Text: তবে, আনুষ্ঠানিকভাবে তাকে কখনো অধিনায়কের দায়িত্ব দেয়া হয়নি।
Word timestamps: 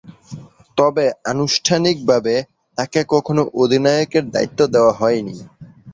তবে, 0.77 1.05
আনুষ্ঠানিকভাবে 1.25 2.35
তাকে 2.77 2.99
কখনো 3.09 3.41
অধিনায়কের 3.61 4.25
দায়িত্ব 4.31 4.59
দেয়া 4.73 4.93
হয়নি। 4.93 5.35